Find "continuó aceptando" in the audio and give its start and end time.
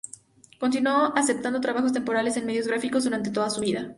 0.59-1.61